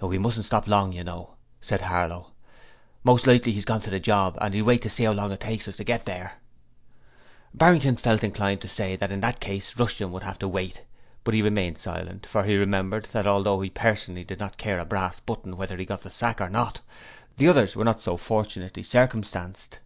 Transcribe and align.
'We 0.00 0.16
mustn't 0.16 0.46
stop 0.46 0.66
long, 0.66 0.92
you 0.94 1.04
know,' 1.04 1.34
said 1.60 1.82
Harlow. 1.82 2.28
'Most 3.04 3.26
likely 3.26 3.52
he's 3.52 3.66
gone 3.66 3.82
to 3.82 3.90
the 3.90 4.00
job, 4.00 4.38
and 4.40 4.54
he'll 4.54 4.64
wait 4.64 4.80
to 4.80 4.88
see 4.88 5.04
how 5.04 5.12
long 5.12 5.30
it 5.32 5.40
takes 5.40 5.68
us 5.68 5.76
to 5.76 5.84
get 5.84 6.06
there.' 6.06 6.38
Barrington 7.52 7.96
felt 7.96 8.24
inclined 8.24 8.62
to 8.62 8.68
say 8.68 8.96
that 8.96 9.12
in 9.12 9.20
that 9.20 9.38
case 9.38 9.78
Rushton 9.78 10.12
would 10.12 10.22
have 10.22 10.38
to 10.38 10.48
wait, 10.48 10.86
but 11.24 11.34
he 11.34 11.42
remained 11.42 11.76
silent, 11.76 12.24
for 12.24 12.44
he 12.44 12.56
remembered 12.56 13.10
that 13.12 13.26
although 13.26 13.60
he 13.60 13.68
personally 13.68 14.24
did 14.24 14.38
not 14.40 14.56
care 14.56 14.78
a 14.78 14.86
brass 14.86 15.20
button 15.20 15.58
whether 15.58 15.76
he 15.76 15.84
got 15.84 16.00
the 16.00 16.10
sack 16.10 16.40
or 16.40 16.48
not, 16.48 16.80
the 17.36 17.46
others 17.46 17.76
were 17.76 17.84
not 17.84 18.00
so 18.00 18.16
fortunately 18.16 18.82
circumstanced. 18.82 19.78